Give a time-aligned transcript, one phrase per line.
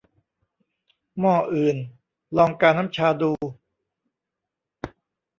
[1.19, 1.77] หม้ออื่น!
[2.37, 3.31] ลองกาน้ำชาดู